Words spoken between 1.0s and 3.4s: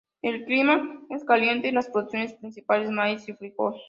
es caliente, y las producciones principales: maíz y